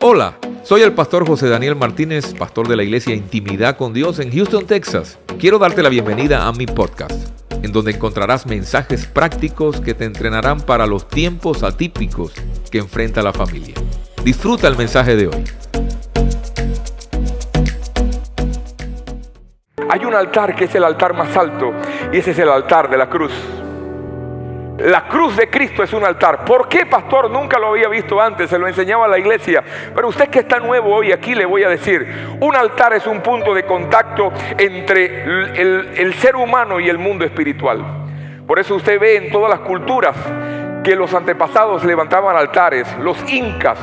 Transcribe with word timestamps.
Hola, 0.00 0.38
soy 0.62 0.82
el 0.82 0.92
pastor 0.92 1.26
José 1.26 1.48
Daniel 1.48 1.74
Martínez, 1.74 2.32
pastor 2.34 2.68
de 2.68 2.76
la 2.76 2.84
iglesia 2.84 3.14
Intimidad 3.14 3.76
con 3.76 3.92
Dios 3.92 4.20
en 4.20 4.30
Houston, 4.30 4.66
Texas. 4.66 5.18
Quiero 5.38 5.58
darte 5.58 5.82
la 5.82 5.88
bienvenida 5.88 6.46
a 6.46 6.52
mi 6.52 6.66
podcast, 6.66 7.28
en 7.62 7.72
donde 7.72 7.90
encontrarás 7.90 8.46
mensajes 8.46 9.06
prácticos 9.06 9.80
que 9.80 9.94
te 9.94 10.04
entrenarán 10.04 10.60
para 10.60 10.86
los 10.86 11.08
tiempos 11.08 11.62
atípicos 11.62 12.32
que 12.70 12.78
enfrenta 12.78 13.20
la 13.20 13.32
familia. 13.32 13.74
Disfruta 14.24 14.68
el 14.68 14.76
mensaje 14.76 15.16
de 15.16 15.26
hoy. 15.26 15.44
Hay 19.88 20.04
un 20.04 20.14
altar 20.14 20.54
que 20.54 20.64
es 20.64 20.74
el 20.74 20.84
altar 20.84 21.14
más 21.14 21.36
alto 21.36 21.72
y 22.12 22.18
ese 22.18 22.30
es 22.30 22.38
el 22.38 22.48
altar 22.48 22.88
de 22.88 22.96
la 22.96 23.08
cruz. 23.08 23.32
La 24.78 25.08
cruz 25.08 25.36
de 25.36 25.48
Cristo 25.48 25.82
es 25.82 25.92
un 25.94 26.04
altar. 26.04 26.44
¿Por 26.44 26.68
qué, 26.68 26.84
pastor? 26.84 27.30
Nunca 27.30 27.58
lo 27.58 27.68
había 27.68 27.88
visto 27.88 28.20
antes, 28.20 28.50
se 28.50 28.58
lo 28.58 28.68
enseñaba 28.68 29.06
a 29.06 29.08
la 29.08 29.18
iglesia. 29.18 29.64
Pero 29.94 30.08
usted 30.08 30.28
que 30.28 30.40
está 30.40 30.58
nuevo 30.58 30.94
hoy 30.94 31.12
aquí 31.12 31.34
le 31.34 31.46
voy 31.46 31.64
a 31.64 31.70
decir, 31.70 32.06
un 32.40 32.54
altar 32.54 32.92
es 32.92 33.06
un 33.06 33.22
punto 33.22 33.54
de 33.54 33.64
contacto 33.64 34.30
entre 34.58 35.22
el, 35.56 36.14
ser 36.18 36.36
humano 36.36 36.78
y 36.78 36.90
el 36.90 36.98
mundo 36.98 37.24
espiritual. 37.24 37.84
Por 38.46 38.58
eso 38.58 38.74
usted 38.74 39.00
ve 39.00 39.16
en 39.16 39.32
todas 39.32 39.48
las 39.48 39.60
culturas 39.60 40.14
que 40.84 40.94
los 40.94 41.14
antepasados 41.14 41.82
levantaban 41.82 42.36
altares, 42.36 42.86
los 42.98 43.16
incas, 43.32 43.78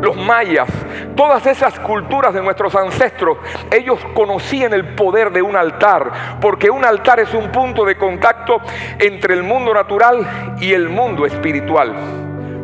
los 0.00 0.16
mayas, 0.16 0.68
todas 1.16 1.46
esas 1.46 1.78
culturas 1.80 2.32
de 2.32 2.42
nuestros 2.42 2.74
ancestros, 2.74 3.38
ellos 3.70 3.98
conocían 4.14 4.72
el 4.72 4.94
poder 4.94 5.30
de 5.32 5.42
un 5.42 5.56
altar, 5.56 6.38
porque 6.40 6.70
un 6.70 6.84
altar 6.84 7.20
es 7.20 7.34
un 7.34 7.50
punto 7.50 7.84
de 7.84 7.96
contacto 7.96 8.60
entre 8.98 9.34
el 9.34 9.42
mundo 9.42 9.74
natural 9.74 10.56
y 10.60 10.72
el 10.72 10.88
mundo 10.88 11.26
espiritual. 11.26 11.94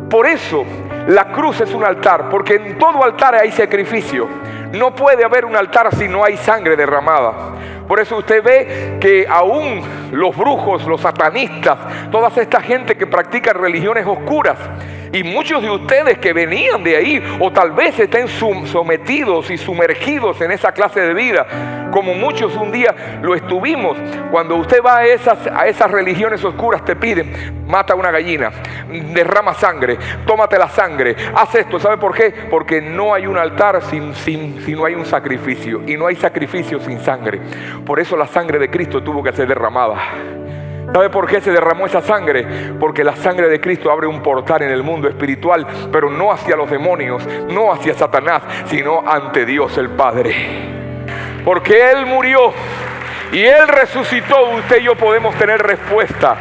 Por 0.09 0.27
eso 0.27 0.63
la 1.07 1.31
cruz 1.31 1.61
es 1.61 1.73
un 1.73 1.83
altar, 1.83 2.29
porque 2.29 2.55
en 2.55 2.77
todo 2.77 3.03
altar 3.03 3.35
hay 3.35 3.51
sacrificio. 3.51 4.27
No 4.71 4.95
puede 4.95 5.23
haber 5.23 5.45
un 5.45 5.55
altar 5.55 5.93
si 5.95 6.07
no 6.07 6.23
hay 6.23 6.37
sangre 6.37 6.75
derramada. 6.75 7.33
Por 7.87 7.99
eso 7.99 8.17
usted 8.17 8.43
ve 8.43 8.97
que 8.99 9.27
aún 9.29 9.81
los 10.11 10.35
brujos, 10.35 10.85
los 10.85 11.01
satanistas, 11.01 11.77
toda 12.11 12.29
esta 12.35 12.59
gente 12.59 12.95
que 12.95 13.05
practica 13.05 13.53
religiones 13.53 14.05
oscuras, 14.07 14.57
y 15.15 15.23
muchos 15.23 15.61
de 15.61 15.69
ustedes 15.69 16.17
que 16.17 16.33
venían 16.33 16.83
de 16.83 16.97
ahí 16.97 17.23
o 17.39 17.49
tal 17.49 17.71
vez 17.71 17.97
estén 17.97 18.27
sometidos 18.27 19.49
y 19.49 19.57
sumergidos 19.57 20.41
en 20.41 20.51
esa 20.51 20.73
clase 20.73 20.99
de 20.99 21.13
vida, 21.13 21.89
como 21.91 22.13
muchos 22.13 22.53
un 22.57 22.69
día 22.69 23.19
lo 23.21 23.33
estuvimos, 23.33 23.97
cuando 24.29 24.55
usted 24.55 24.81
va 24.85 24.97
a 24.97 25.05
esas, 25.05 25.89
religiones 25.89 26.43
oscuras 26.43 26.83
te 26.83 26.97
piden, 26.97 27.63
mata 27.65 27.95
una 27.95 28.11
gallina, 28.11 28.51
derrama 29.13 29.53
sangre, 29.53 29.97
tómate 30.27 30.57
la 30.57 30.67
sangre, 30.67 31.15
haz 31.33 31.55
esto. 31.55 31.79
¿Sabe 31.79 31.97
por 31.97 32.13
qué? 32.13 32.33
Porque 32.49 32.81
no 32.81 33.13
hay 33.13 33.25
un 33.25 33.37
altar 33.37 33.81
sin, 33.83 34.13
sin, 34.13 34.61
si 34.65 34.73
no 34.73 34.83
hay 34.83 34.95
un 34.95 35.05
sacrificio 35.05 35.81
y 35.87 35.95
no 35.95 36.07
hay 36.07 36.17
sacrificio 36.17 36.81
sin 36.81 36.99
sangre. 36.99 37.39
Por 37.85 38.01
eso 38.01 38.17
la 38.17 38.27
sangre 38.27 38.59
de 38.59 38.69
Cristo 38.69 39.01
tuvo 39.01 39.23
que 39.23 39.31
ser 39.31 39.47
derramada. 39.47 40.44
¿Sabe 40.95 41.09
por 41.09 41.27
qué 41.27 41.41
se 41.41 41.51
derramó 41.51 41.87
esa 41.87 41.99
sangre? 41.99 42.47
Porque 42.79 43.03
la 43.03 43.17
sangre 43.17 43.49
de 43.49 43.59
Cristo 43.59 43.91
abre 43.91 44.07
un 44.07 44.23
portal 44.23 44.61
en 44.61 44.71
el 44.71 44.81
mundo 44.81 45.09
espiritual, 45.09 45.67
pero 45.91 46.09
no 46.09 46.31
hacia 46.31 46.55
los 46.55 46.71
demonios, 46.71 47.21
no 47.49 47.69
hacia 47.73 47.93
Satanás, 47.95 48.43
sino 48.67 49.03
ante 49.05 49.45
Dios 49.45 49.77
el 49.77 49.89
Padre. 49.89 50.33
Porque 51.43 51.91
Él 51.91 52.05
murió 52.05 52.53
y 53.33 53.43
Él 53.43 53.67
resucitó, 53.67 54.51
usted 54.51 54.79
y 54.79 54.83
yo 54.83 54.95
podemos 54.95 55.35
tener 55.35 55.61
respuesta 55.61 56.37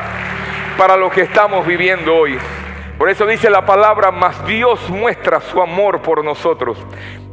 para 0.79 0.97
lo 0.97 1.11
que 1.11 1.23
estamos 1.23 1.67
viviendo 1.67 2.15
hoy. 2.15 2.39
Por 2.97 3.11
eso 3.11 3.27
dice 3.27 3.51
la 3.51 3.67
palabra, 3.67 4.13
mas 4.13 4.47
Dios 4.47 4.89
muestra 4.89 5.41
su 5.41 5.61
amor 5.61 6.01
por 6.01 6.23
nosotros, 6.23 6.79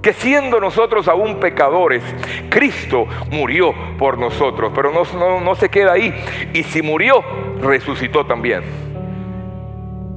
que 0.02 0.14
siendo 0.14 0.60
nosotros 0.60 1.08
aún 1.08 1.40
pecadores, 1.40 2.04
Cristo 2.50 3.06
murió 3.30 3.74
por 4.00 4.18
nosotros, 4.18 4.72
pero 4.74 4.92
no, 4.92 5.40
no, 5.40 5.56
se 5.56 5.70
queda 5.70 5.94
ahí. 5.94 6.14
Y 6.54 6.64
si 6.64 6.82
murió, 6.82 7.24
resucitó 7.62 8.26
también. 8.26 8.64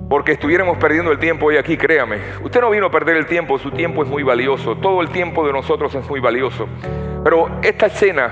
Porque 0.09 0.33
estuviéramos 0.33 0.79
perdiendo 0.79 1.13
el 1.13 1.19
tiempo 1.19 1.47
hoy 1.47 1.57
aquí, 1.57 1.77
créame. 1.77 2.19
Usted 2.43 2.61
no 2.61 2.71
vino 2.71 2.87
a 2.87 2.91
perder 2.91 3.17
el 3.17 3.27
tiempo, 3.27 3.59
su 3.59 3.71
tiempo 3.71 4.03
es 4.03 4.09
muy 4.09 4.23
valioso, 4.23 4.77
todo 4.77 5.03
el 5.03 5.11
tiempo 5.11 5.47
de 5.47 5.53
nosotros 5.53 5.95
es 5.95 6.09
muy 6.09 6.21
valioso. 6.21 6.67
Pero 7.23 7.61
esta 7.63 7.87
escena 7.87 8.31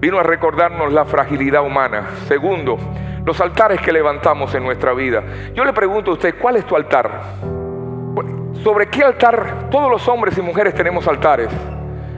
vino 0.00 0.18
a 0.18 0.22
recordarnos 0.22 0.92
la 0.92 1.04
fragilidad 1.04 1.64
humana. 1.64 2.08
Segundo, 2.26 2.78
los 3.24 3.40
altares 3.40 3.80
que 3.80 3.92
levantamos 3.92 4.54
en 4.54 4.64
nuestra 4.64 4.92
vida. 4.92 5.22
Yo 5.54 5.64
le 5.64 5.72
pregunto 5.72 6.10
a 6.10 6.14
usted, 6.14 6.34
¿cuál 6.38 6.56
es 6.56 6.66
tu 6.66 6.76
altar? 6.76 7.63
¿Sobre 8.64 8.86
qué 8.86 9.04
altar? 9.04 9.68
Todos 9.70 9.90
los 9.90 10.08
hombres 10.08 10.38
y 10.38 10.40
mujeres 10.40 10.72
tenemos 10.72 11.06
altares. 11.06 11.50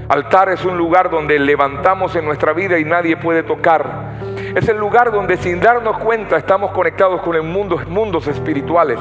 Altar 0.09 0.51
es 0.51 0.65
un 0.65 0.79
lugar 0.79 1.11
donde 1.11 1.41
levantamos 1.41 2.15
en 2.15 2.25
nuestra 2.25 2.53
vida 2.53 2.79
y 2.79 2.85
nadie 2.85 3.17
puede 3.17 3.43
tocar. 3.43 4.21
Es 4.55 4.69
el 4.69 4.77
lugar 4.77 5.11
donde 5.11 5.39
sin 5.39 5.59
darnos 5.59 5.99
cuenta 5.99 6.37
estamos 6.37 6.71
conectados 6.71 7.21
con 7.23 7.35
el 7.35 7.43
mundo, 7.43 7.81
mundos 7.89 8.29
espirituales. 8.29 9.01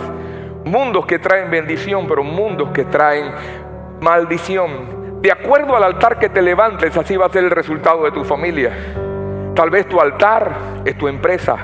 Mundos 0.63 1.05
que 1.05 1.19
traen 1.19 1.51
bendición, 1.51 2.07
pero 2.07 2.23
mundos 2.23 2.71
que 2.71 2.85
traen 2.85 3.31
maldición. 4.01 5.21
De 5.21 5.31
acuerdo 5.31 5.75
al 5.75 5.83
altar 5.83 6.17
que 6.17 6.29
te 6.29 6.41
levantes, 6.41 6.97
así 6.97 7.15
va 7.15 7.27
a 7.27 7.29
ser 7.29 7.43
el 7.43 7.51
resultado 7.51 8.05
de 8.05 8.11
tu 8.11 8.25
familia. 8.25 8.75
Tal 9.53 9.69
vez 9.69 9.87
tu 9.87 10.01
altar 10.01 10.51
es 10.83 10.97
tu 10.97 11.07
empresa. 11.07 11.57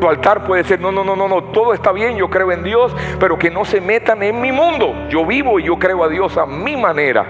Tu 0.00 0.08
altar 0.08 0.44
puede 0.44 0.62
ser, 0.62 0.80
no, 0.80 0.92
no, 0.92 1.02
no, 1.02 1.16
no, 1.16 1.26
no, 1.26 1.44
todo 1.44 1.74
está 1.74 1.90
bien, 1.90 2.16
yo 2.16 2.30
creo 2.30 2.52
en 2.52 2.62
Dios, 2.62 2.94
pero 3.18 3.36
que 3.36 3.50
no 3.50 3.64
se 3.64 3.80
metan 3.80 4.22
en 4.22 4.40
mi 4.40 4.52
mundo. 4.52 4.94
Yo 5.08 5.26
vivo 5.26 5.58
y 5.58 5.64
yo 5.64 5.76
creo 5.78 6.04
a 6.04 6.08
Dios 6.08 6.36
a 6.36 6.46
mi 6.46 6.76
manera. 6.76 7.26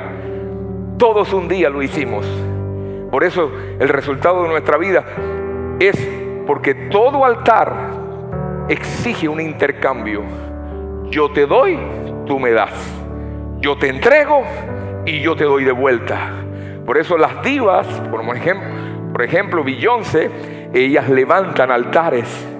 Todos 0.98 1.32
un 1.32 1.48
día 1.48 1.70
lo 1.70 1.82
hicimos. 1.82 2.26
Por 3.10 3.24
eso 3.24 3.50
el 3.78 3.88
resultado 3.88 4.42
de 4.42 4.48
nuestra 4.48 4.76
vida 4.76 5.04
es 5.80 5.96
porque 6.46 6.74
todo 6.74 7.24
altar 7.24 7.72
exige 8.68 9.28
un 9.28 9.40
intercambio. 9.40 10.22
Yo 11.10 11.30
te 11.30 11.46
doy, 11.46 11.78
tú 12.26 12.38
me 12.38 12.50
das. 12.50 12.72
Yo 13.60 13.78
te 13.78 13.88
entrego 13.88 14.42
y 15.06 15.20
yo 15.20 15.36
te 15.36 15.44
doy 15.44 15.64
de 15.64 15.72
vuelta. 15.72 16.32
Por 16.84 16.98
eso 16.98 17.16
las 17.16 17.42
divas, 17.42 17.86
por 18.10 18.20
ejemplo, 18.36 18.68
por 19.12 19.22
ejemplo 19.22 19.64
Beyoncé, 19.64 20.30
ellas 20.74 21.08
levantan 21.08 21.70
altares 21.70 22.57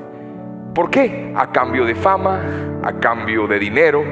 ¿Por 0.79 0.91
qué? 0.91 1.33
A 1.35 1.51
cambio 1.51 1.85
de 1.85 1.97
fama, 1.97 2.41
a 2.85 2.93
cambio 3.01 3.49
de 3.49 3.59
dinero, 3.59 4.05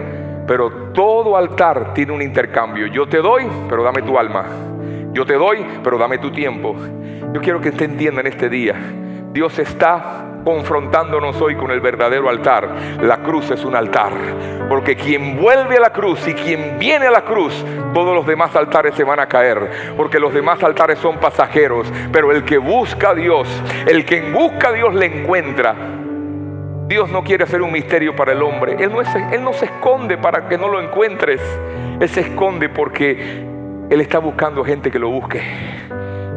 pero 0.49 0.91
todo 0.93 1.37
altar 1.37 1.95
tiene 1.95 2.11
un 2.11 2.21
intercambio. 2.21 2.89
Yo 2.89 3.07
te 3.07 3.19
doy, 3.19 3.47
pero 3.69 3.85
dame 3.85 4.03
tu 4.03 4.19
alma. 4.19 4.45
Yo 5.13 5.25
te 5.25 5.35
doy, 5.35 5.65
pero 5.85 5.97
dame 5.97 6.19
tu 6.19 6.33
tiempo. 6.33 6.75
Yo 7.33 7.41
quiero 7.41 7.61
que 7.61 7.69
usted 7.69 7.85
entienda 7.85 8.21
en 8.21 8.27
este 8.27 8.49
día, 8.49 8.75
Dios 9.33 9.57
está 9.61 10.41
confrontándonos 10.45 11.41
hoy 11.41 11.55
con 11.55 11.71
el 11.71 11.81
verdadero 11.81 12.29
altar. 12.29 12.69
La 13.01 13.19
cruz 13.19 13.49
es 13.53 13.65
un 13.65 13.77
altar. 13.77 14.15
Porque 14.69 14.97
quien 14.97 15.41
vuelve 15.41 15.77
a 15.77 15.81
la 15.81 15.91
cruz 15.91 16.27
y 16.27 16.35
quien 16.35 16.81
viene 16.81 17.07
a 17.07 17.13
la 17.13 17.23
cruz, 17.23 17.65
todos 17.95 18.13
los 18.13 18.27
demás 18.27 18.57
altares 18.57 18.97
se 18.97 19.05
van 19.05 19.21
a 19.21 19.27
caer. 19.27 19.95
Porque 19.97 20.19
los 20.19 20.35
demás 20.35 20.65
altares 20.65 20.99
son 20.99 21.21
pasajeros. 21.21 21.87
Pero 22.11 22.33
el 22.33 22.43
que 22.43 22.59
busca 22.59 23.11
a 23.11 23.15
Dios, 23.15 23.49
el 23.87 24.05
que 24.05 24.33
busca 24.33 24.71
a 24.71 24.73
Dios 24.73 24.93
le 24.97 25.07
encuentra. 25.07 26.03
Dios 26.87 27.11
no 27.11 27.25
quiere 27.25 27.43
hacer 27.43 27.63
un 27.63 27.73
misterio 27.73 28.15
para 28.15 28.31
el 28.31 28.43
hombre. 28.43 28.77
Él 28.79 28.93
no, 28.93 29.01
él 29.01 29.43
no 29.43 29.53
se 29.53 29.65
esconde 29.65 30.17
para 30.19 30.49
que 30.49 30.57
no 30.57 30.69
lo 30.69 30.81
encuentres. 30.81 31.41
Él 31.99 32.09
se 32.09 32.21
esconde 32.21 32.69
porque 32.69 33.45
Él 33.91 34.01
está 34.01 34.21
buscando 34.21 34.65
gente 34.65 34.91
que 34.91 34.99
lo 35.01 35.09
busque. 35.09 35.43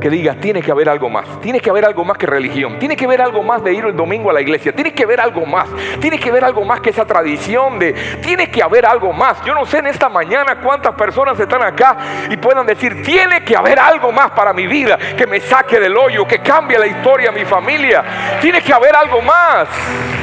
Que 0.01 0.09
diga, 0.09 0.35
tiene 0.35 0.63
que 0.63 0.71
haber 0.71 0.89
algo 0.89 1.07
más. 1.07 1.39
Tiene 1.41 1.59
que 1.59 1.69
haber 1.69 1.85
algo 1.85 2.03
más 2.03 2.17
que 2.17 2.25
religión. 2.25 2.79
Tiene 2.79 2.95
que 2.95 3.05
haber 3.05 3.21
algo 3.21 3.43
más 3.43 3.63
de 3.63 3.73
ir 3.73 3.85
el 3.85 3.95
domingo 3.95 4.31
a 4.31 4.33
la 4.33 4.41
iglesia. 4.41 4.73
Tiene 4.73 4.91
que 4.91 5.03
haber 5.03 5.19
algo 5.19 5.45
más. 5.45 5.69
Tiene 5.99 6.17
que 6.17 6.29
haber 6.29 6.43
algo 6.43 6.65
más 6.65 6.79
que 6.79 6.89
esa 6.89 7.05
tradición 7.05 7.77
de... 7.77 7.93
Tiene 8.23 8.49
que 8.49 8.63
haber 8.63 8.87
algo 8.87 9.13
más. 9.13 9.43
Yo 9.43 9.53
no 9.53 9.67
sé 9.67 9.79
en 9.79 9.87
esta 9.87 10.09
mañana 10.09 10.61
cuántas 10.61 10.95
personas 10.95 11.39
están 11.39 11.61
acá 11.61 11.97
y 12.27 12.37
puedan 12.37 12.65
decir, 12.65 13.03
tiene 13.03 13.43
que 13.43 13.55
haber 13.55 13.77
algo 13.77 14.11
más 14.11 14.31
para 14.31 14.51
mi 14.53 14.65
vida. 14.65 14.97
Que 15.15 15.27
me 15.27 15.41
saque 15.41 15.79
del 15.79 15.95
hoyo, 15.95 16.25
que 16.25 16.39
cambie 16.39 16.79
la 16.79 16.87
historia 16.87 17.29
de 17.29 17.37
mi 17.37 17.45
familia. 17.45 18.03
Tiene 18.41 18.61
que 18.61 18.73
haber 18.73 18.95
algo 18.95 19.21
más. 19.21 20.18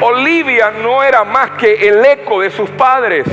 Olivia 0.00 0.70
no 0.70 1.02
era 1.02 1.24
más 1.24 1.52
que 1.52 1.88
el 1.88 2.04
eco 2.04 2.40
de 2.40 2.50
sus 2.50 2.68
padres. 2.70 3.26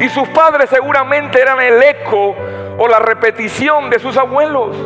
Y 0.00 0.08
sus 0.08 0.28
padres 0.28 0.70
seguramente 0.70 1.40
eran 1.40 1.60
el 1.60 1.82
eco 1.82 2.34
o 2.78 2.88
la 2.88 2.98
repetición 2.98 3.90
de 3.90 3.98
sus 3.98 4.16
abuelos. 4.16 4.76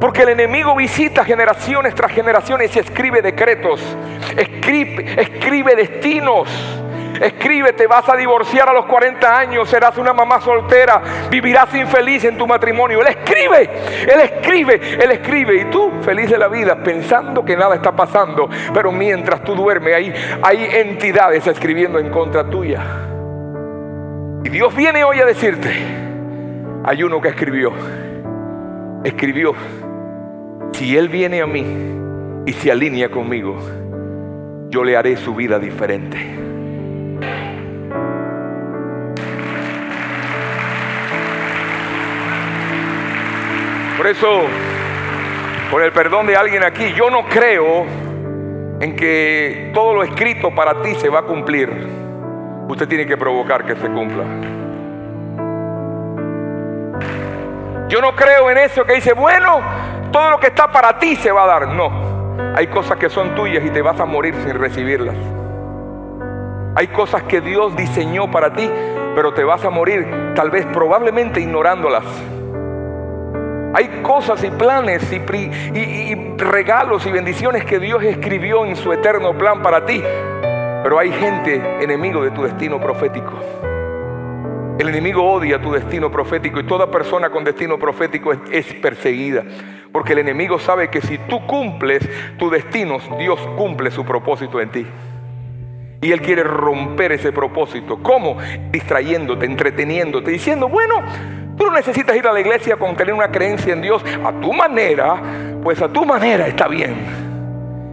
Porque 0.00 0.22
el 0.22 0.30
enemigo 0.30 0.74
visita 0.74 1.24
generaciones 1.24 1.94
tras 1.94 2.12
generaciones 2.12 2.74
y 2.74 2.78
escribe 2.78 3.20
decretos, 3.20 3.82
escribe, 4.34 5.20
escribe 5.20 5.76
destinos, 5.76 6.48
Escribe, 7.20 7.74
te 7.74 7.86
vas 7.86 8.08
a 8.08 8.16
divorciar 8.16 8.70
a 8.70 8.72
los 8.72 8.86
40 8.86 9.38
años, 9.38 9.68
serás 9.68 9.98
una 9.98 10.14
mamá 10.14 10.40
soltera, 10.40 11.02
vivirás 11.30 11.74
infeliz 11.74 12.24
en 12.24 12.38
tu 12.38 12.46
matrimonio. 12.46 13.02
Él 13.02 13.08
escribe, 13.08 13.70
Él 14.02 14.20
escribe, 14.22 14.80
Él 14.98 15.10
escribe. 15.10 15.56
Y 15.56 15.64
tú, 15.66 15.92
feliz 16.00 16.30
de 16.30 16.38
la 16.38 16.48
vida, 16.48 16.82
pensando 16.82 17.44
que 17.44 17.58
nada 17.58 17.74
está 17.74 17.92
pasando. 17.92 18.48
Pero 18.72 18.90
mientras 18.90 19.44
tú 19.44 19.54
duermes, 19.54 19.94
ahí 19.94 20.14
hay 20.42 20.64
entidades 20.72 21.46
escribiendo 21.46 21.98
en 21.98 22.08
contra 22.08 22.48
tuya. 22.48 22.80
Y 24.42 24.48
Dios 24.48 24.74
viene 24.74 25.04
hoy 25.04 25.20
a 25.20 25.26
decirte, 25.26 25.70
hay 26.82 27.02
uno 27.02 27.20
que 27.20 27.28
escribió, 27.28 27.70
escribió, 29.04 29.52
si 30.72 30.96
Él 30.96 31.10
viene 31.10 31.42
a 31.42 31.46
mí 31.46 31.66
y 32.46 32.52
se 32.54 32.72
alinea 32.72 33.10
conmigo, 33.10 33.56
yo 34.70 34.82
le 34.84 34.96
haré 34.96 35.18
su 35.18 35.34
vida 35.34 35.58
diferente. 35.58 36.49
Por 44.00 44.06
eso, 44.06 44.28
por 45.70 45.82
el 45.82 45.92
perdón 45.92 46.26
de 46.26 46.34
alguien 46.34 46.64
aquí, 46.64 46.94
yo 46.94 47.10
no 47.10 47.28
creo 47.28 47.84
en 48.80 48.96
que 48.96 49.72
todo 49.74 49.92
lo 49.92 50.02
escrito 50.02 50.54
para 50.54 50.80
ti 50.80 50.94
se 50.94 51.10
va 51.10 51.18
a 51.18 51.22
cumplir. 51.24 51.68
Usted 52.66 52.88
tiene 52.88 53.04
que 53.04 53.18
provocar 53.18 53.66
que 53.66 53.76
se 53.76 53.90
cumpla. 53.90 54.24
Yo 57.88 58.00
no 58.00 58.16
creo 58.16 58.50
en 58.50 58.56
eso 58.56 58.86
que 58.86 58.94
dice, 58.94 59.12
bueno, 59.12 59.60
todo 60.10 60.30
lo 60.30 60.40
que 60.40 60.46
está 60.46 60.72
para 60.72 60.98
ti 60.98 61.16
se 61.16 61.30
va 61.30 61.44
a 61.44 61.46
dar. 61.46 61.68
No. 61.68 62.54
Hay 62.56 62.68
cosas 62.68 62.96
que 62.96 63.10
son 63.10 63.34
tuyas 63.34 63.62
y 63.62 63.68
te 63.68 63.82
vas 63.82 64.00
a 64.00 64.06
morir 64.06 64.34
sin 64.42 64.58
recibirlas. 64.58 65.16
Hay 66.74 66.86
cosas 66.86 67.24
que 67.24 67.42
Dios 67.42 67.76
diseñó 67.76 68.30
para 68.30 68.54
ti, 68.54 68.66
pero 69.14 69.34
te 69.34 69.44
vas 69.44 69.62
a 69.62 69.68
morir 69.68 70.32
tal 70.34 70.50
vez 70.50 70.64
probablemente 70.72 71.38
ignorándolas. 71.38 72.39
Hay 73.72 74.02
cosas 74.02 74.42
y 74.42 74.50
planes 74.50 75.00
y, 75.12 76.14
regalos 76.36 77.06
y 77.06 77.10
bendiciones 77.12 77.64
que 77.64 77.78
Dios 77.78 78.02
escribió 78.02 78.66
en 78.66 78.74
su 78.74 78.92
eterno 78.92 79.36
plan 79.38 79.62
para 79.62 79.86
ti, 79.86 80.02
pero 80.82 80.98
hay 80.98 81.12
gente 81.12 81.62
enemigo 81.80 82.24
de 82.24 82.32
tu 82.32 82.42
destino 82.42 82.80
profético. 82.80 83.32
El 84.78 84.88
enemigo 84.88 85.22
odia 85.22 85.60
tu 85.60 85.70
destino 85.70 86.10
profético 86.10 86.58
y 86.58 86.64
toda 86.64 86.90
persona 86.90 87.30
con 87.30 87.44
destino 87.44 87.78
profético 87.78 88.32
es 88.32 88.74
perseguida. 88.74 89.44
Porque 89.92 90.14
el 90.14 90.20
enemigo 90.20 90.58
sabe 90.58 90.88
que 90.88 91.00
si 91.00 91.18
tú 91.18 91.46
cumples 91.46 92.08
tu 92.38 92.48
destino, 92.50 92.98
Dios 93.18 93.38
cumple 93.56 93.90
su 93.90 94.04
propósito 94.04 94.60
en 94.60 94.70
ti. 94.70 94.86
Y 96.00 96.12
Él 96.12 96.22
quiere 96.22 96.42
romper 96.44 97.12
ese 97.12 97.30
propósito. 97.30 97.98
¿Cómo? 98.02 98.38
Distrayéndote, 98.70 99.44
entreteniéndote, 99.44 100.30
diciendo, 100.30 100.68
bueno, 100.68 101.02
tú 101.60 101.66
no 101.66 101.72
necesitas 101.72 102.16
ir 102.16 102.26
a 102.26 102.32
la 102.32 102.40
iglesia 102.40 102.76
con 102.76 102.96
tener 102.96 103.12
una 103.12 103.30
creencia 103.30 103.74
en 103.74 103.82
Dios 103.82 104.02
a 104.24 104.32
tu 104.32 104.50
manera, 104.50 105.20
pues 105.62 105.80
a 105.82 105.88
tu 105.88 106.06
manera 106.06 106.46
está 106.46 106.66
bien. 106.66 106.94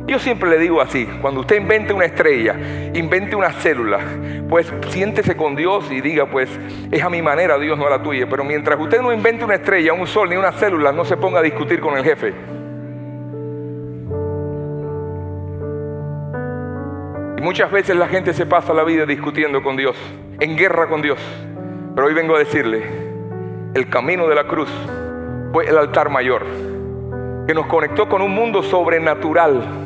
Yo 0.08 0.20
siempre 0.20 0.50
le 0.50 0.58
digo 0.58 0.80
así, 0.80 1.06
cuando 1.22 1.42
usted 1.42 1.58
invente 1.58 1.92
una 1.92 2.06
estrella, 2.06 2.56
invente 2.94 3.36
una 3.36 3.52
célula, 3.52 4.00
pues 4.50 4.72
siéntese 4.88 5.36
con 5.36 5.58
Dios 5.58 5.92
y 5.92 6.00
diga, 6.00 6.28
pues 6.28 6.50
es 6.90 7.04
a 7.04 7.10
mi 7.10 7.22
manera, 7.22 7.60
Dios 7.60 7.78
no 7.78 7.88
a 7.88 7.90
la 7.90 8.02
tuya. 8.02 8.26
Pero 8.30 8.46
mientras 8.46 8.80
usted 8.80 9.02
no 9.02 9.12
invente 9.12 9.44
una 9.44 9.56
estrella, 9.56 9.92
un 9.92 10.08
sol 10.08 10.30
ni 10.30 10.38
una 10.38 10.54
célula, 10.54 10.94
no 10.94 11.04
se 11.04 11.18
ponga 11.18 11.40
a 11.40 11.44
discutir 11.44 11.82
con 11.82 11.98
el 11.98 12.06
jefe. 12.06 12.34
Y 17.38 17.42
muchas 17.42 17.70
veces 17.70 17.98
la 17.98 18.08
gente 18.08 18.34
se 18.34 18.46
pasa 18.46 18.74
la 18.74 18.86
vida 18.86 19.06
discutiendo 19.06 19.62
con 19.62 19.76
Dios, 19.76 19.98
en 20.40 20.56
guerra 20.56 20.88
con 20.88 21.02
Dios. 21.02 21.20
Pero 21.94 22.08
hoy 22.08 22.14
vengo 22.14 22.34
a 22.34 22.40
decirle, 22.40 23.07
el 23.78 23.90
camino 23.90 24.28
de 24.28 24.36
la 24.36 24.44
cruz 24.46 24.70
fue 25.54 25.68
el 25.68 25.78
altar 25.78 26.10
mayor, 26.10 26.44
que 27.48 27.54
nos 27.54 27.68
conectó 27.68 28.10
con 28.10 28.22
un 28.22 28.32
mundo 28.32 28.62
sobrenatural 28.64 29.86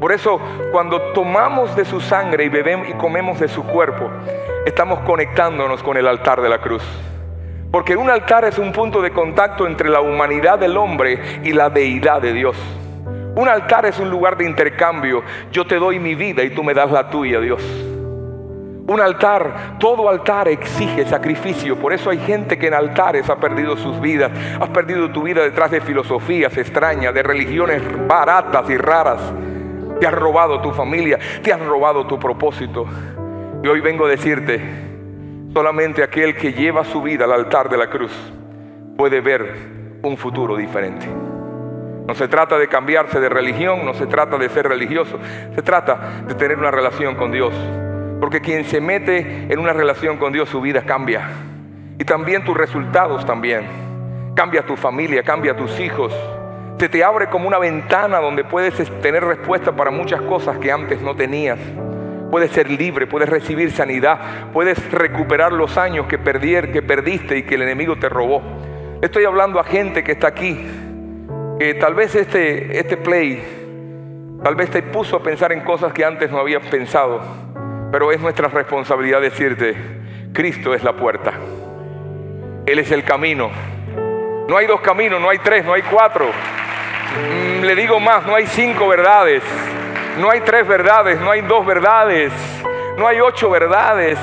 por 0.00 0.12
eso 0.12 0.40
cuando 0.72 1.12
tomamos 1.12 1.76
de 1.76 1.84
su 1.84 2.00
sangre 2.00 2.44
y 2.44 2.48
bebemos 2.48 2.88
y 2.88 2.94
comemos 2.94 3.38
de 3.38 3.48
su 3.48 3.62
cuerpo, 3.64 4.10
estamos 4.64 5.00
conectándonos 5.00 5.82
con 5.82 5.98
el 5.98 6.08
altar 6.08 6.40
de 6.40 6.48
la 6.48 6.58
cruz. 6.58 6.82
Porque 7.70 7.96
un 7.96 8.08
altar 8.08 8.46
es 8.46 8.58
un 8.58 8.72
punto 8.72 9.02
de 9.02 9.10
contacto 9.10 9.66
entre 9.66 9.90
la 9.90 10.00
humanidad 10.00 10.58
del 10.58 10.78
hombre 10.78 11.40
y 11.44 11.52
la 11.52 11.68
deidad 11.68 12.22
de 12.22 12.32
Dios. 12.32 12.56
Un 13.36 13.46
altar 13.46 13.84
es 13.84 13.98
un 13.98 14.10
lugar 14.10 14.38
de 14.38 14.46
intercambio. 14.46 15.22
Yo 15.52 15.66
te 15.66 15.76
doy 15.76 15.98
mi 15.98 16.14
vida 16.14 16.42
y 16.42 16.50
tú 16.50 16.64
me 16.64 16.72
das 16.72 16.90
la 16.90 17.10
tuya, 17.10 17.38
Dios. 17.38 17.62
Un 18.90 19.00
altar, 19.00 19.78
todo 19.78 20.08
altar 20.08 20.48
exige 20.48 21.06
sacrificio. 21.06 21.76
Por 21.76 21.92
eso 21.92 22.10
hay 22.10 22.18
gente 22.18 22.58
que 22.58 22.66
en 22.66 22.74
altares 22.74 23.30
ha 23.30 23.36
perdido 23.36 23.76
sus 23.76 24.00
vidas. 24.00 24.32
Has 24.60 24.68
perdido 24.70 25.08
tu 25.12 25.22
vida 25.22 25.44
detrás 25.44 25.70
de 25.70 25.80
filosofías 25.80 26.56
extrañas, 26.56 27.14
de 27.14 27.22
religiones 27.22 27.80
baratas 28.08 28.68
y 28.68 28.76
raras. 28.76 29.20
Te 30.00 30.08
has 30.08 30.12
robado 30.12 30.60
tu 30.60 30.72
familia, 30.72 31.20
te 31.40 31.52
has 31.52 31.64
robado 31.64 32.04
tu 32.08 32.18
propósito. 32.18 32.84
Y 33.62 33.68
hoy 33.68 33.80
vengo 33.80 34.06
a 34.06 34.08
decirte, 34.08 34.60
solamente 35.54 36.02
aquel 36.02 36.34
que 36.34 36.52
lleva 36.52 36.82
su 36.82 37.00
vida 37.00 37.26
al 37.26 37.32
altar 37.32 37.68
de 37.68 37.76
la 37.76 37.88
cruz 37.88 38.10
puede 38.96 39.20
ver 39.20 39.54
un 40.02 40.16
futuro 40.16 40.56
diferente. 40.56 41.06
No 42.08 42.14
se 42.16 42.26
trata 42.26 42.58
de 42.58 42.66
cambiarse 42.66 43.20
de 43.20 43.28
religión, 43.28 43.84
no 43.84 43.94
se 43.94 44.08
trata 44.08 44.36
de 44.36 44.48
ser 44.48 44.66
religioso, 44.66 45.16
se 45.54 45.62
trata 45.62 46.24
de 46.26 46.34
tener 46.34 46.58
una 46.58 46.72
relación 46.72 47.14
con 47.14 47.30
Dios. 47.30 47.54
Porque 48.20 48.40
quien 48.40 48.64
se 48.64 48.80
mete 48.80 49.46
en 49.48 49.58
una 49.58 49.72
relación 49.72 50.18
con 50.18 50.32
Dios, 50.32 50.48
su 50.48 50.60
vida 50.60 50.82
cambia. 50.82 51.28
Y 51.98 52.04
también 52.04 52.44
tus 52.44 52.56
resultados 52.56 53.24
también. 53.26 53.66
Cambia 54.34 54.64
tu 54.64 54.76
familia, 54.76 55.22
cambia 55.22 55.56
tus 55.56 55.80
hijos, 55.80 56.14
se 56.80 56.88
te 56.88 57.04
abre 57.04 57.26
como 57.26 57.46
una 57.46 57.58
ventana 57.58 58.20
donde 58.20 58.42
puedes 58.42 58.74
tener 59.02 59.22
respuesta 59.22 59.76
para 59.76 59.90
muchas 59.90 60.22
cosas 60.22 60.56
que 60.56 60.72
antes 60.72 61.02
no 61.02 61.14
tenías. 61.14 61.58
Puedes 62.30 62.52
ser 62.52 62.70
libre, 62.70 63.06
puedes 63.06 63.28
recibir 63.28 63.70
sanidad, 63.70 64.18
puedes 64.54 64.90
recuperar 64.90 65.52
los 65.52 65.76
años 65.76 66.06
que, 66.06 66.16
perdier, 66.16 66.72
que 66.72 66.80
perdiste 66.80 67.36
y 67.36 67.42
que 67.42 67.56
el 67.56 67.62
enemigo 67.62 67.98
te 67.98 68.08
robó. 68.08 68.40
Estoy 69.02 69.26
hablando 69.26 69.60
a 69.60 69.64
gente 69.64 70.02
que 70.02 70.12
está 70.12 70.28
aquí, 70.28 70.66
que 71.58 71.74
tal 71.74 71.94
vez 71.94 72.14
este, 72.14 72.78
este 72.78 72.96
play, 72.96 73.42
tal 74.42 74.54
vez 74.54 74.70
te 74.70 74.82
puso 74.82 75.16
a 75.16 75.22
pensar 75.22 75.52
en 75.52 75.60
cosas 75.60 75.92
que 75.92 76.02
antes 76.02 76.30
no 76.30 76.38
habías 76.38 76.64
pensado, 76.68 77.20
pero 77.90 78.12
es 78.12 78.20
nuestra 78.20 78.48
responsabilidad 78.48 79.20
decirte, 79.20 79.74
Cristo 80.32 80.74
es 80.74 80.82
la 80.82 80.92
puerta, 80.92 81.32
Él 82.66 82.78
es 82.78 82.90
el 82.90 83.04
camino. 83.04 83.50
No 84.48 84.56
hay 84.56 84.66
dos 84.66 84.80
caminos, 84.80 85.20
no 85.20 85.28
hay 85.28 85.38
tres, 85.38 85.64
no 85.64 85.72
hay 85.72 85.82
cuatro. 85.82 86.26
Mm, 86.26 87.64
le 87.64 87.74
digo 87.74 88.00
más, 88.00 88.26
no 88.26 88.34
hay 88.34 88.46
cinco 88.46 88.88
verdades, 88.88 89.42
no 90.18 90.30
hay 90.30 90.40
tres 90.40 90.66
verdades, 90.66 91.20
no 91.20 91.30
hay 91.30 91.42
dos 91.42 91.66
verdades, 91.66 92.32
no 93.00 93.08
hay 93.08 93.18
ocho 93.18 93.48
verdades. 93.48 94.18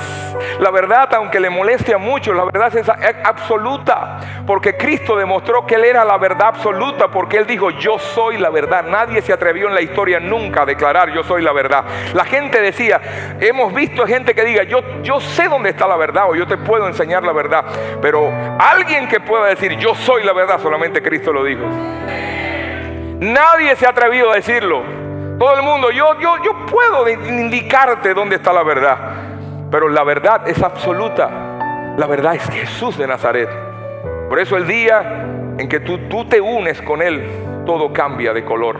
La 0.60 0.70
verdad, 0.70 1.12
aunque 1.14 1.40
le 1.40 1.50
moleste 1.50 1.92
a 1.92 1.98
muchos, 1.98 2.34
la 2.34 2.44
verdad 2.44 2.72
es 2.76 2.88
absoluta. 3.24 4.20
Porque 4.46 4.76
Cristo 4.76 5.16
demostró 5.16 5.66
que 5.66 5.74
Él 5.74 5.84
era 5.84 6.04
la 6.04 6.16
verdad 6.16 6.48
absoluta. 6.48 7.08
Porque 7.08 7.38
Él 7.38 7.46
dijo, 7.46 7.70
yo 7.70 7.98
soy 7.98 8.38
la 8.38 8.50
verdad. 8.50 8.84
Nadie 8.84 9.20
se 9.20 9.32
atrevió 9.32 9.66
en 9.66 9.74
la 9.74 9.80
historia 9.80 10.20
nunca 10.20 10.62
a 10.62 10.66
declarar, 10.66 11.12
yo 11.12 11.24
soy 11.24 11.42
la 11.42 11.52
verdad. 11.52 11.84
La 12.14 12.24
gente 12.24 12.60
decía, 12.60 13.00
hemos 13.40 13.74
visto 13.74 14.06
gente 14.06 14.32
que 14.32 14.44
diga, 14.44 14.62
yo, 14.62 14.78
yo 15.02 15.18
sé 15.18 15.48
dónde 15.48 15.70
está 15.70 15.88
la 15.88 15.96
verdad 15.96 16.26
o 16.28 16.36
yo 16.36 16.46
te 16.46 16.56
puedo 16.56 16.86
enseñar 16.86 17.24
la 17.24 17.32
verdad. 17.32 17.64
Pero 18.00 18.32
alguien 18.60 19.08
que 19.08 19.18
pueda 19.18 19.46
decir, 19.46 19.76
yo 19.76 19.96
soy 19.96 20.22
la 20.22 20.32
verdad, 20.32 20.60
solamente 20.60 21.02
Cristo 21.02 21.32
lo 21.32 21.42
dijo. 21.42 21.64
Nadie 23.18 23.74
se 23.74 23.86
ha 23.86 23.90
atrevido 23.90 24.30
a 24.30 24.36
decirlo. 24.36 24.97
Todo 25.38 25.54
el 25.54 25.62
mundo, 25.62 25.90
yo, 25.90 26.18
yo, 26.18 26.36
yo 26.42 26.66
puedo 26.66 27.08
indicarte 27.08 28.12
dónde 28.12 28.36
está 28.36 28.52
la 28.52 28.64
verdad. 28.64 28.98
Pero 29.70 29.88
la 29.88 30.02
verdad 30.02 30.48
es 30.48 30.60
absoluta. 30.62 31.94
La 31.96 32.06
verdad 32.06 32.34
es 32.34 32.42
Jesús 32.50 32.98
de 32.98 33.06
Nazaret. 33.06 33.48
Por 34.28 34.40
eso 34.40 34.56
el 34.56 34.66
día 34.66 35.26
en 35.58 35.68
que 35.68 35.80
tú, 35.80 36.08
tú 36.08 36.24
te 36.24 36.40
unes 36.40 36.82
con 36.82 37.02
Él, 37.02 37.24
todo 37.66 37.92
cambia 37.92 38.32
de 38.32 38.44
color. 38.44 38.76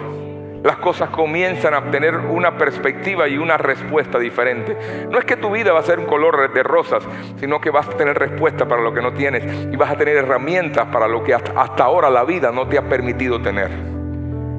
Las 0.65 0.79
cosas 0.79 1.11
comienzan 1.11 1.75
a 1.75 1.91
tener 1.91 2.17
una 2.17 2.59
perspectiva 2.59 3.29
y 3.29 3.39
una 3.39 3.57
respuesta 3.57 4.19
diferente. 4.19 4.77
No 5.09 5.19
es 5.19 5.25
que 5.25 5.37
tu 5.37 5.51
vida 5.51 5.73
va 5.73 5.81
a 5.81 5.85
ser 5.85 6.01
un 6.01 6.07
color 6.07 6.53
de 6.53 6.63
rosas, 6.65 7.05
sino 7.37 7.61
que 7.61 7.71
vas 7.71 7.89
a 7.89 7.93
tener 7.93 8.19
respuesta 8.19 8.67
para 8.67 8.83
lo 8.83 8.93
que 8.93 9.01
no 9.01 9.13
tienes 9.13 9.45
y 9.73 9.77
vas 9.77 9.93
a 9.93 9.97
tener 9.97 10.17
herramientas 10.17 10.87
para 10.87 11.07
lo 11.07 11.23
que 11.23 11.35
hasta 11.35 11.85
ahora 11.85 12.11
la 12.11 12.25
vida 12.25 12.51
no 12.51 12.67
te 12.67 12.77
ha 12.77 12.83
permitido 12.83 13.41
tener. 13.41 13.71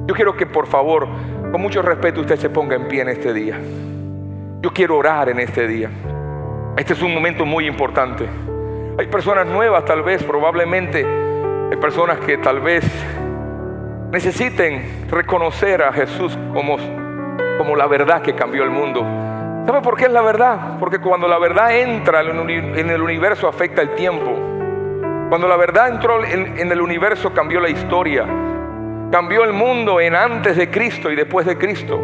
Yo 0.06 0.14
quiero 0.14 0.34
que 0.34 0.46
por 0.46 0.66
favor, 0.66 1.06
con 1.50 1.60
mucho 1.60 1.82
respeto, 1.82 2.20
usted 2.20 2.36
se 2.36 2.48
ponga 2.48 2.76
en 2.76 2.86
pie 2.86 3.02
en 3.02 3.08
este 3.08 3.32
día. 3.32 3.58
Yo 4.60 4.72
quiero 4.72 4.96
orar 4.96 5.28
en 5.28 5.40
este 5.40 5.66
día. 5.66 5.90
Este 6.76 6.92
es 6.92 7.02
un 7.02 7.12
momento 7.12 7.44
muy 7.44 7.66
importante. 7.66 8.28
Hay 8.98 9.06
personas 9.06 9.46
nuevas 9.46 9.84
tal 9.84 10.02
vez, 10.02 10.22
probablemente. 10.22 11.04
Hay 11.70 11.76
personas 11.78 12.18
que 12.18 12.38
tal 12.38 12.60
vez 12.60 12.84
necesiten 14.12 15.08
reconocer 15.10 15.82
a 15.82 15.92
Jesús 15.92 16.38
como, 16.52 16.76
como 17.58 17.74
la 17.74 17.86
verdad 17.86 18.22
que 18.22 18.34
cambió 18.34 18.62
el 18.62 18.70
mundo. 18.70 19.00
¿Sabe 19.66 19.80
por 19.82 19.96
qué 19.96 20.04
es 20.04 20.12
la 20.12 20.22
verdad? 20.22 20.78
Porque 20.78 21.00
cuando 21.00 21.26
la 21.26 21.38
verdad 21.38 21.76
entra 21.76 22.20
en 22.20 22.90
el 22.90 23.02
universo 23.02 23.48
afecta 23.48 23.82
el 23.82 23.94
tiempo. 23.94 24.30
Cuando 25.28 25.48
la 25.48 25.56
verdad 25.56 25.88
entró 25.88 26.24
en 26.24 26.72
el 26.72 26.80
universo 26.80 27.32
cambió 27.32 27.60
la 27.60 27.70
historia. 27.70 28.49
Cambió 29.10 29.42
el 29.42 29.52
mundo 29.52 30.00
en 30.00 30.14
antes 30.14 30.56
de 30.56 30.70
Cristo 30.70 31.10
y 31.10 31.16
después 31.16 31.44
de 31.44 31.58
Cristo. 31.58 32.00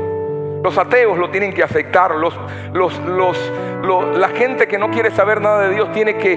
Los 0.63 0.77
ateos 0.77 1.17
lo 1.17 1.31
tienen 1.31 1.53
que 1.53 1.63
aceptar. 1.63 2.17
Los, 2.17 2.37
los, 2.73 2.99
los, 3.07 4.19
la 4.19 4.29
gente 4.31 4.67
que 4.67 4.77
no 4.77 4.91
quiere 4.91 5.13
saber 5.13 5.41
nada 5.41 5.69
de 5.69 5.75
Dios 5.75 5.93
tiene 5.93 6.17
que 6.17 6.33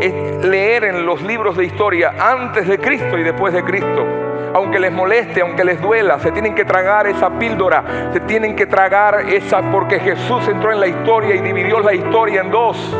eh, 0.00 0.38
leer 0.42 0.84
en 0.84 1.04
los 1.04 1.20
libros 1.20 1.58
de 1.58 1.66
historia 1.66 2.14
antes 2.18 2.66
de 2.66 2.78
Cristo 2.78 3.18
y 3.18 3.22
después 3.22 3.52
de 3.52 3.62
Cristo. 3.64 4.06
Aunque 4.54 4.80
les 4.80 4.92
moleste, 4.92 5.42
aunque 5.42 5.62
les 5.62 5.78
duela, 5.82 6.18
se 6.20 6.30
tienen 6.30 6.54
que 6.54 6.64
tragar 6.64 7.06
esa 7.06 7.38
píldora, 7.38 8.10
se 8.12 8.20
tienen 8.20 8.56
que 8.56 8.64
tragar 8.64 9.28
esa, 9.28 9.60
porque 9.70 9.98
Jesús 10.00 10.48
entró 10.48 10.72
en 10.72 10.80
la 10.80 10.86
historia 10.86 11.34
y 11.34 11.40
dividió 11.40 11.80
la 11.80 11.92
historia 11.92 12.40
en 12.40 12.50
dos. 12.50 12.96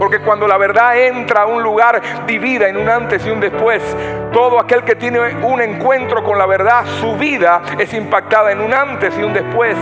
Porque 0.00 0.20
cuando 0.20 0.48
la 0.48 0.56
verdad 0.56 0.98
entra 0.98 1.42
a 1.42 1.46
un 1.46 1.62
lugar, 1.62 2.00
divida 2.26 2.68
en 2.68 2.78
un 2.78 2.88
antes 2.88 3.24
y 3.26 3.30
un 3.30 3.38
después. 3.38 3.82
Todo 4.32 4.58
aquel 4.58 4.82
que 4.82 4.96
tiene 4.96 5.20
un 5.20 5.60
encuentro 5.60 6.24
con 6.24 6.38
la 6.38 6.46
verdad, 6.46 6.86
su 7.00 7.16
vida 7.18 7.60
es 7.78 7.92
impactada 7.92 8.50
en 8.50 8.62
un 8.62 8.72
antes 8.72 9.16
y 9.18 9.22
un 9.22 9.34
después. 9.34 9.76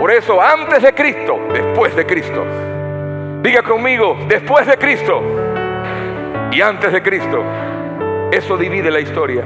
Por 0.00 0.10
eso, 0.10 0.42
antes 0.42 0.82
de 0.82 0.92
Cristo, 0.94 1.38
después 1.52 1.94
de 1.94 2.06
Cristo. 2.06 2.44
Diga 3.40 3.62
conmigo, 3.62 4.16
después 4.26 4.66
de 4.66 4.76
Cristo 4.76 5.22
y 6.50 6.60
antes 6.60 6.92
de 6.92 7.00
Cristo. 7.00 7.44
Eso 8.32 8.56
divide 8.56 8.90
la 8.90 8.98
historia. 8.98 9.44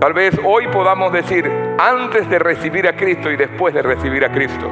Tal 0.00 0.12
vez 0.12 0.38
hoy 0.44 0.68
podamos 0.68 1.12
decir, 1.12 1.50
antes 1.76 2.30
de 2.30 2.38
recibir 2.38 2.86
a 2.86 2.92
Cristo 2.92 3.32
y 3.32 3.36
después 3.36 3.74
de 3.74 3.82
recibir 3.82 4.24
a 4.24 4.30
Cristo. 4.30 4.70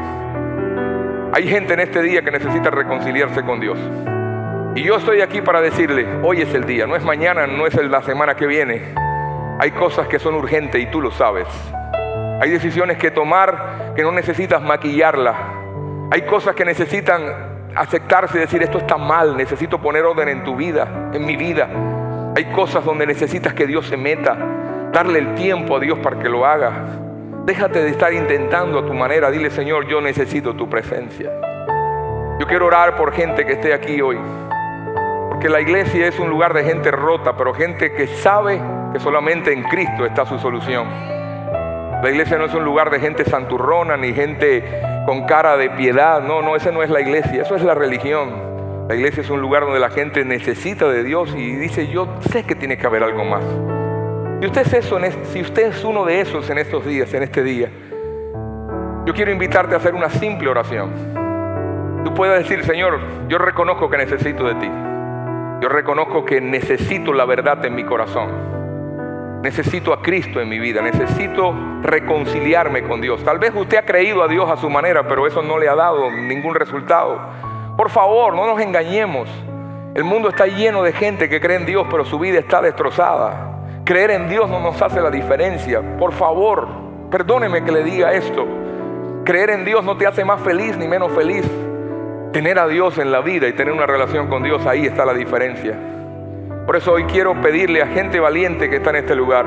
Hay 1.37 1.47
gente 1.47 1.75
en 1.75 1.81
este 1.81 2.01
día 2.01 2.23
que 2.23 2.31
necesita 2.31 2.71
reconciliarse 2.71 3.43
con 3.43 3.61
Dios. 3.61 3.77
Y 4.75 4.83
yo 4.83 4.97
estoy 4.97 5.21
aquí 5.21 5.43
para 5.43 5.61
decirle, 5.61 6.07
hoy 6.23 6.41
es 6.41 6.55
el 6.55 6.65
día, 6.65 6.87
no 6.87 6.97
es 6.97 7.05
mañana, 7.05 7.47
no 7.47 7.67
es 7.67 7.75
la 7.75 8.01
semana 8.01 8.35
que 8.37 8.47
viene. 8.47 8.95
Hay 9.59 9.73
cosas 9.73 10.09
que 10.09 10.19
son 10.19 10.35
urgentes 10.35 10.83
y 10.83 10.87
tú 10.87 11.03
lo 11.03 11.11
sabes. 11.11 11.47
Hay 12.41 12.49
decisiones 12.49 12.97
que 12.97 13.11
tomar 13.11 13.93
que 13.95 14.03
no 14.03 14.13
necesitas 14.13 14.63
maquillarla. 14.63 15.35
Hay 16.11 16.23
cosas 16.23 16.55
que 16.55 16.65
necesitan 16.65 17.21
aceptarse 17.75 18.39
y 18.39 18.41
decir 18.41 18.63
esto 18.63 18.79
está 18.79 18.97
mal, 18.97 19.37
necesito 19.37 19.79
poner 19.79 20.07
orden 20.07 20.31
en 20.31 20.43
tu 20.43 20.57
vida, 20.57 21.11
en 21.13 21.27
mi 21.27 21.37
vida. 21.37 21.69
Hay 22.35 22.47
cosas 22.47 22.83
donde 22.83 23.07
necesitas 23.07 23.53
que 23.53 23.67
Dios 23.67 23.87
se 23.89 23.99
meta, 23.99 24.39
darle 24.91 25.19
el 25.19 25.35
tiempo 25.35 25.77
a 25.77 25.81
Dios 25.81 25.99
para 25.99 26.19
que 26.19 26.31
lo 26.31 26.47
haga. 26.47 27.06
Déjate 27.47 27.81
de 27.81 27.91
estar 27.91 28.13
intentando 28.13 28.81
a 28.81 28.85
tu 28.85 28.93
manera, 28.93 29.31
dile 29.31 29.51
Señor, 29.51 29.87
yo 29.87 30.01
necesito 30.01 30.55
tu 30.55 30.69
presencia. 30.69 31.31
Yo 32.41 32.47
quiero 32.49 32.67
orar 32.67 32.97
por 32.97 33.13
gente 33.13 33.47
que 33.47 33.53
esté 33.53 33.73
aquí 33.73 34.01
hoy, 34.01 34.19
porque 35.29 35.49
la 35.49 35.61
iglesia 35.61 36.09
es 36.09 36.19
un 36.19 36.29
lugar 36.29 36.53
de 36.55 36.65
gente 36.65 36.91
rota, 36.91 37.37
pero 37.37 37.55
gente 37.55 37.93
que 37.93 38.09
sabe 38.09 38.61
que 38.93 38.99
solamente 38.99 39.53
en 39.53 39.63
Cristo 39.63 40.05
está 40.05 40.27
su 40.27 40.41
solución. 40.41 40.89
La 42.03 42.11
iglesia 42.11 42.37
no 42.37 42.47
es 42.47 42.55
un 42.55 42.65
lugar 42.65 42.91
de 42.91 42.99
gente 42.99 43.25
santurrona 43.25 43.97
ni 43.97 44.13
gente 44.13 44.65
con 45.07 45.25
cara 45.27 45.57
de 45.57 45.71
piedad. 45.71 46.21
No, 46.23 46.43
no, 46.43 46.57
esa 46.57 46.73
no 46.73 46.83
es 46.83 46.91
la 46.91 47.01
iglesia, 47.01 47.43
eso 47.43 47.55
es 47.55 47.63
la 47.63 47.77
religión. 47.77 48.87
La 48.89 48.97
iglesia 48.97 49.21
es 49.21 49.31
un 49.31 49.41
lugar 49.41 49.63
donde 49.63 49.79
la 49.79 49.91
gente 49.91 50.25
necesita 50.25 50.89
de 50.89 51.05
Dios 51.05 51.33
y 51.37 51.55
dice, 51.55 51.87
yo 51.87 52.09
sé 52.29 52.43
que 52.43 52.57
tiene 52.57 52.77
que 52.77 52.89
haber 52.89 53.05
algo 53.05 53.25
más. 53.25 53.45
Si 54.39 54.47
usted 55.41 55.67
es, 55.69 55.83
uno 55.83 56.05
de 56.05 56.21
esos 56.21 56.51
en 56.51 56.59
estos 56.59 56.85
días, 56.85 57.13
en 57.15 57.23
este 57.23 57.43
día, 57.43 57.71
yo 59.07 59.15
quiero 59.15 59.33
invitarte 59.33 59.73
a 59.75 59.79
hacer 59.79 59.95
una 59.95 60.11
simple 60.11 60.51
oración. 60.51 60.93
Tú 62.05 62.13
puedes 62.13 62.47
decir, 62.47 62.63
Señor, 62.63 63.01
yo 63.29 63.39
reconozco 63.39 63.89
que 63.89 63.97
necesito 63.97 64.45
de 64.45 64.55
ti. 64.57 64.71
Yo 65.63 65.71
reconozco 65.71 66.27
que 66.27 66.43
necesito 66.43 67.15
la 67.15 67.25
verdad 67.25 67.65
en 67.65 67.75
mi 67.75 67.85
corazón. 67.85 69.41
Necesito 69.43 69.95
a 69.95 70.03
Cristo 70.03 70.39
en 70.39 70.51
mi 70.51 70.59
vida, 70.59 70.83
necesito 70.83 71.55
reconciliarme 71.83 72.83
con 72.83 73.01
Dios. 73.01 73.25
Tal 73.25 73.39
vez 73.39 73.53
usted 73.55 73.79
ha 73.79 73.87
creído 73.87 74.23
a 74.23 74.29
Dios 74.29 74.51
a 74.51 74.59
su 74.59 74.69
manera, 74.69 75.09
pero 75.09 75.27
eso 75.27 75.41
no 75.41 75.59
le 75.59 75.67
ha 75.67 75.75
dado 75.75 76.11
ningún 76.11 76.55
resultado. 76.55 77.19
Por 77.79 77.89
favor, 77.89 78.35
no 78.35 78.47
nos 78.47 78.61
engañemos. 78.61 79.31
El 79.95 80.05
mundo 80.05 80.29
está 80.29 80.47
lleno 80.47 80.83
de 80.83 80.93
gente 80.93 81.31
que 81.31 81.41
cree 81.41 81.57
en 81.57 81.65
Dios, 81.65 81.87
pero 81.91 82.05
su 82.05 82.19
vida 82.19 82.39
está 82.39 82.61
destrozada. 82.61 83.56
Creer 83.87 84.11
en 84.11 84.29
Dios 84.29 84.51
no 84.51 84.61
nos 84.61 84.83
hace 84.83 85.01
la 85.01 85.11
diferencia. 85.11 85.81
Por 85.97 86.13
favor, 86.13 86.67
perdóneme 87.09 87.63
que 87.63 87.71
le 87.71 87.85
diga 87.85 88.13
esto. 88.13 88.45
Creer 89.25 89.51
en 89.51 89.65
Dios 89.65 89.85
no 89.85 89.97
te 89.97 90.09
hace 90.09 90.25
más 90.25 90.41
feliz 90.43 90.77
ni 90.77 90.89
menos 90.89 91.13
feliz. 91.13 91.49
Tener 92.33 92.59
a 92.59 92.67
Dios 92.67 92.99
en 92.99 93.13
la 93.13 93.21
vida 93.21 93.47
y 93.47 93.53
tener 93.53 93.73
una 93.73 93.87
relación 93.87 94.27
con 94.27 94.43
Dios, 94.43 94.67
ahí 94.67 94.87
está 94.87 95.07
la 95.07 95.15
diferencia. 95.15 95.79
Por 96.67 96.75
eso 96.75 96.95
hoy 96.95 97.05
quiero 97.05 97.41
pedirle 97.41 97.81
a 97.81 97.87
gente 97.87 98.19
valiente 98.19 98.69
que 98.69 98.77
está 98.77 98.91
en 98.91 98.97
este 98.97 99.15
lugar, 99.15 99.47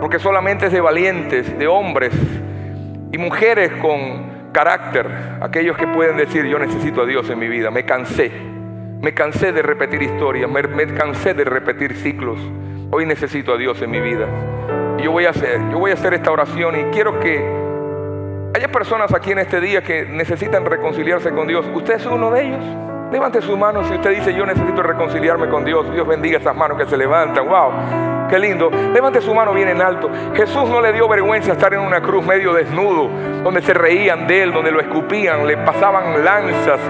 porque 0.00 0.18
solamente 0.18 0.66
es 0.66 0.72
de 0.72 0.80
valientes, 0.80 1.58
de 1.58 1.66
hombres 1.66 2.14
y 3.12 3.18
mujeres 3.18 3.72
con 3.82 4.50
carácter, 4.52 5.06
aquellos 5.42 5.76
que 5.76 5.86
pueden 5.86 6.16
decir 6.16 6.46
yo 6.46 6.58
necesito 6.58 7.02
a 7.02 7.06
Dios 7.06 7.28
en 7.28 7.38
mi 7.38 7.46
vida, 7.46 7.70
me 7.70 7.84
cansé, 7.84 8.32
me 9.02 9.12
cansé 9.12 9.52
de 9.52 9.60
repetir 9.60 10.02
historias, 10.02 10.50
me, 10.50 10.86
cansé 10.94 11.34
de 11.34 11.44
repetir 11.44 11.94
ciclos, 11.94 12.40
hoy 12.90 13.06
necesito 13.06 13.54
a 13.54 13.56
Dios 13.56 13.80
en 13.82 13.90
mi 13.90 14.00
vida. 14.00 14.26
Y 14.98 15.02
yo 15.04 15.12
voy 15.12 15.26
a 15.26 15.30
hacer, 15.30 15.60
yo 15.70 15.78
voy 15.78 15.92
a 15.92 15.94
hacer 15.94 16.14
esta 16.14 16.30
oración 16.30 16.78
y 16.78 16.84
quiero 16.92 17.18
que 17.20 17.42
haya 18.54 18.68
personas 18.68 19.14
aquí 19.14 19.32
en 19.32 19.38
este 19.38 19.60
día 19.60 19.82
que 19.82 20.04
necesitan 20.04 20.64
reconciliarse 20.64 21.30
con 21.30 21.46
Dios. 21.46 21.66
¿Usted 21.74 21.94
es 21.94 22.06
uno 22.06 22.30
de 22.30 22.46
ellos? 22.46 22.64
Levante 23.12 23.40
su 23.42 23.56
mano 23.56 23.82
si 23.84 23.94
usted 23.94 24.10
dice, 24.10 24.34
yo 24.34 24.46
necesito 24.46 24.82
reconciliarme 24.82 25.48
con 25.48 25.64
Dios. 25.64 25.90
Dios 25.92 26.06
bendiga 26.06 26.38
esas 26.38 26.54
manos 26.54 26.78
que 26.78 26.86
se 26.86 26.96
levantan. 26.96 27.46
Wow, 27.46 28.28
qué 28.28 28.38
lindo. 28.38 28.70
Levante 28.70 29.20
su 29.20 29.34
mano 29.34 29.52
bien 29.52 29.68
en 29.68 29.80
alto. 29.80 30.10
Jesús 30.34 30.68
no 30.68 30.80
le 30.80 30.92
dio 30.92 31.08
vergüenza 31.08 31.52
estar 31.52 31.72
en 31.74 31.80
una 31.80 32.00
cruz 32.00 32.24
medio 32.24 32.52
desnudo, 32.52 33.08
donde 33.42 33.62
se 33.62 33.74
reían 33.74 34.26
de 34.26 34.42
él, 34.42 34.52
donde 34.52 34.70
lo 34.70 34.80
escupían, 34.80 35.46
le 35.46 35.56
pasaban 35.56 36.24
lanzas. 36.24 36.80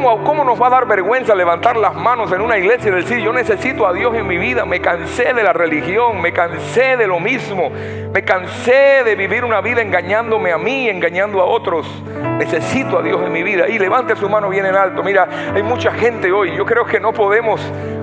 ¿Cómo, 0.00 0.44
nos 0.44 0.60
va 0.60 0.68
a 0.68 0.70
dar 0.70 0.86
vergüenza 0.86 1.34
levantar 1.34 1.76
las 1.76 1.94
manos 1.94 2.32
en 2.32 2.40
una 2.40 2.56
iglesia 2.56 2.90
y 2.90 2.94
decir, 2.94 3.18
yo 3.18 3.34
necesito 3.34 3.86
a 3.86 3.92
Dios 3.92 4.14
en 4.14 4.26
mi 4.26 4.38
vida, 4.38 4.64
me 4.64 4.80
cansé 4.80 5.34
de 5.34 5.42
la 5.42 5.52
religión, 5.52 6.22
me 6.22 6.32
cansé 6.32 6.96
de 6.96 7.06
lo 7.06 7.20
mismo, 7.20 7.70
me 8.10 8.24
cansé 8.24 9.04
de 9.04 9.14
vivir 9.14 9.44
una 9.44 9.60
vida 9.60 9.82
engañándome 9.82 10.52
a 10.52 10.58
mí, 10.58 10.88
engañando 10.88 11.42
a 11.42 11.44
otros, 11.44 11.86
necesito 12.38 12.98
a 12.98 13.02
Dios 13.02 13.20
en 13.22 13.30
mi 13.30 13.42
vida. 13.42 13.68
Y 13.68 13.78
levante 13.78 14.16
su 14.16 14.26
mano 14.30 14.48
bien 14.48 14.64
en 14.64 14.74
alto, 14.74 15.02
mira, 15.02 15.28
hay 15.54 15.62
mucha 15.62 15.90
gente 15.92 16.32
hoy, 16.32 16.56
yo 16.56 16.64
creo 16.64 16.86
que 16.86 16.98
no 16.98 17.12
podemos, 17.12 17.60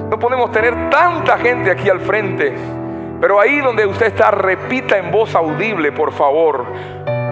no 0.08 0.20
podemos 0.20 0.52
tener 0.52 0.92
tanta 0.92 1.40
gente 1.40 1.72
aquí 1.72 1.90
al 1.90 2.02
frente, 2.02 2.54
pero 3.20 3.42
ahí 3.42 3.60
donde 3.60 3.88
usted 3.88 4.06
está, 4.06 4.30
repita 4.30 5.00
en 5.00 5.10
voz 5.10 5.34
audible, 5.34 5.92
por 5.92 6.14
favor, 6.14 6.64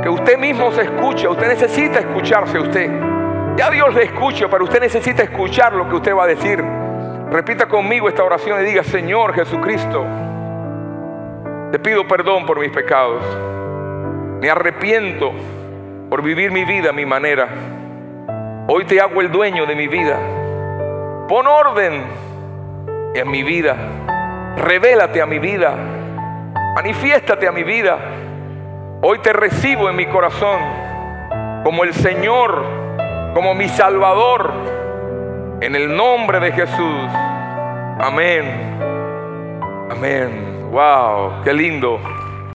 que 0.02 0.10
usted 0.10 0.40
mismo 0.40 0.72
se 0.72 0.82
escuche, 0.82 1.28
usted 1.28 1.50
necesita 1.50 2.00
escucharse 2.00 2.58
usted. 2.58 3.15
Ya 3.56 3.70
Dios 3.70 3.96
le 3.96 4.04
escucha, 4.04 4.50
pero 4.50 4.66
usted 4.66 4.82
necesita 4.82 5.24
escuchar 5.24 5.72
lo 5.72 5.88
que 5.88 5.96
usted 5.96 6.14
va 6.14 6.26
a 6.26 6.28
decir. 6.28 6.62
Repita 7.32 7.68
conmigo 7.68 8.10
esta 8.10 8.24
oración 8.24 8.62
y 8.62 8.66
diga, 8.66 8.84
Señor 8.84 9.34
Jesucristo, 9.34 10.06
te 11.72 11.80
pido 11.80 12.06
perdón 12.06 12.46
por 12.46 12.60
mis 12.60 12.70
pecados. 12.70 13.24
Me 14.42 14.50
arrepiento 14.50 15.32
por 16.10 16.22
vivir 16.22 16.52
mi 16.52 16.66
vida 16.66 16.90
a 16.90 16.94
mi 16.94 17.06
manera. 17.06 17.48
Hoy 18.68 18.84
te 18.84 19.00
hago 19.00 19.22
el 19.22 19.32
dueño 19.32 19.66
de 19.66 19.76
mi 19.76 19.88
vida. 19.88 20.20
Pon 21.30 21.48
orden 21.48 22.04
en 23.14 23.32
mi 23.32 23.42
vida. 23.44 23.78
Revélate 24.58 25.22
a 25.22 25.26
mi 25.26 25.40
vida. 25.40 25.76
Manifiéstate 26.76 27.48
a 27.48 27.54
mi 27.54 27.64
vida. 27.64 27.98
Hoy 29.02 29.20
te 29.20 29.32
recibo 29.32 29.90
en 29.90 29.96
mi 29.96 30.08
corazón 30.08 30.60
como 31.64 31.86
el 31.86 31.94
Señor 31.94 32.85
como 33.36 33.54
mi 33.54 33.68
Salvador. 33.68 34.54
En 35.60 35.76
el 35.76 35.94
nombre 35.94 36.40
de 36.40 36.54
Jesús. 36.54 37.10
Amén. 38.00 38.80
Amén. 39.92 40.70
Wow, 40.72 41.44
qué 41.44 41.54
lindo. 41.54 42.00